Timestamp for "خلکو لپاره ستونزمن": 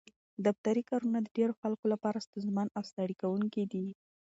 1.61-2.67